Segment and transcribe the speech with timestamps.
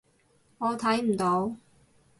[0.57, 1.55] 我睇唔到